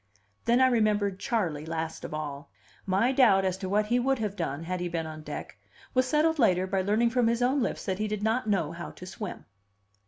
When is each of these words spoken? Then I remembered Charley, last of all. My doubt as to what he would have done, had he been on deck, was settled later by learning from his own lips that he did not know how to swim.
Then 0.45 0.61
I 0.61 0.65
remembered 0.67 1.19
Charley, 1.19 1.63
last 1.63 2.03
of 2.03 2.11
all. 2.11 2.49
My 2.87 3.11
doubt 3.11 3.45
as 3.45 3.55
to 3.59 3.69
what 3.69 3.85
he 3.85 3.99
would 3.99 4.17
have 4.17 4.35
done, 4.35 4.63
had 4.63 4.79
he 4.79 4.89
been 4.89 5.05
on 5.05 5.21
deck, 5.21 5.57
was 5.93 6.07
settled 6.07 6.39
later 6.39 6.65
by 6.65 6.81
learning 6.81 7.11
from 7.11 7.27
his 7.27 7.43
own 7.43 7.61
lips 7.61 7.85
that 7.85 7.99
he 7.99 8.07
did 8.07 8.23
not 8.23 8.49
know 8.49 8.71
how 8.71 8.89
to 8.89 9.05
swim. 9.05 9.45